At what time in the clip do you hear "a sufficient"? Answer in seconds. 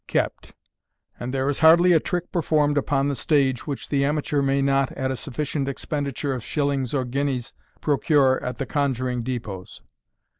5.11-5.67